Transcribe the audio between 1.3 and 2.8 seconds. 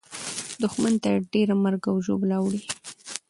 ډېره مرګ او ژوبله اوړي.